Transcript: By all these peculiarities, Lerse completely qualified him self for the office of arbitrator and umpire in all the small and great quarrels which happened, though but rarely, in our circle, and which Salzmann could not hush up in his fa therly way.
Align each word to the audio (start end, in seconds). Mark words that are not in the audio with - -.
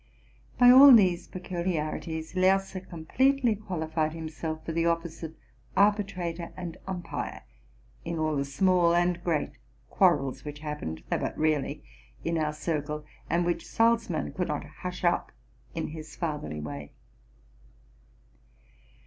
By 0.57 0.71
all 0.71 0.91
these 0.91 1.27
peculiarities, 1.27 2.33
Lerse 2.35 2.75
completely 2.89 3.53
qualified 3.55 4.13
him 4.13 4.29
self 4.29 4.65
for 4.65 4.71
the 4.71 4.87
office 4.87 5.21
of 5.21 5.35
arbitrator 5.77 6.51
and 6.57 6.75
umpire 6.87 7.43
in 8.03 8.17
all 8.17 8.35
the 8.35 8.43
small 8.43 8.95
and 8.95 9.23
great 9.23 9.51
quarrels 9.91 10.43
which 10.43 10.61
happened, 10.61 11.03
though 11.11 11.19
but 11.19 11.37
rarely, 11.37 11.83
in 12.23 12.39
our 12.39 12.53
circle, 12.53 13.05
and 13.29 13.45
which 13.45 13.63
Salzmann 13.67 14.33
could 14.33 14.47
not 14.47 14.63
hush 14.65 15.03
up 15.03 15.31
in 15.75 15.89
his 15.89 16.15
fa 16.15 16.39
therly 16.41 16.59
way. 16.63 16.93